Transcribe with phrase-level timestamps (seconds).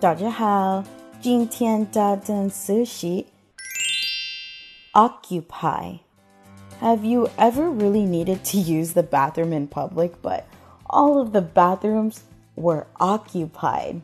[0.00, 0.84] 大家好，
[1.20, 3.24] 今天的单词是
[4.92, 5.98] occupy.
[6.80, 10.42] Have you ever really needed to use the bathroom in public, but
[10.86, 12.18] all of the bathrooms
[12.56, 14.02] were occupied?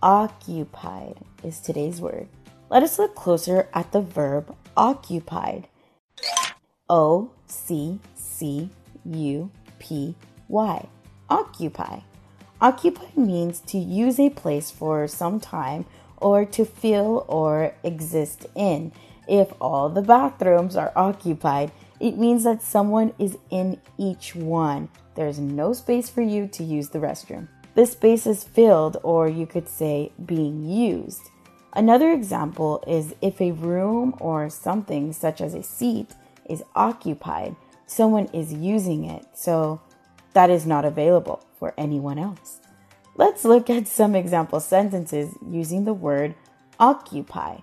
[0.00, 2.28] Occupied is today's word.
[2.70, 5.68] Let us look closer at the verb occupied.
[6.88, 8.70] O C C
[9.04, 10.14] U P
[10.48, 10.88] Y.
[11.28, 12.00] Occupy.
[12.61, 15.85] Occupy means to use a place for some time
[16.17, 18.91] or to fill or exist in.
[19.29, 24.89] If all the bathrooms are occupied, it means that someone is in each one.
[25.15, 27.47] There's no space for you to use the restroom.
[27.75, 31.21] The space is filled, or you could say being used.
[31.71, 36.13] Another example is if a room or something, such as a seat,
[36.49, 37.55] is occupied,
[37.85, 39.79] someone is using it, so
[40.33, 42.60] that is not available for anyone else.
[43.16, 46.34] Let's look at some example sentences using the word
[46.80, 47.58] occupy.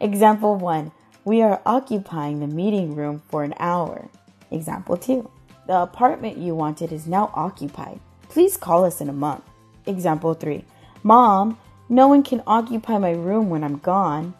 [0.00, 0.92] Example 1
[1.24, 4.08] We are occupying the meeting room for an hour.
[4.50, 5.28] Example 2
[5.66, 8.00] The apartment you wanted is now occupied.
[8.28, 9.44] Please call us in a month.
[9.86, 10.64] Example 3
[11.02, 11.58] Mom,
[11.88, 14.34] no one can occupy my room when I'm gone.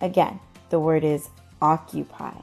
[0.00, 1.28] Again, the word is
[1.60, 2.34] occupy.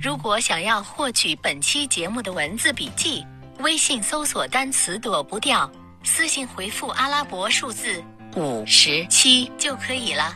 [0.00, 3.26] 如果想要获取本期节目的文字笔记，
[3.59, 5.69] 微信搜索单词“躲不掉”，
[6.03, 8.03] 私信回复阿拉伯数字
[8.35, 10.35] 五十七就可以了。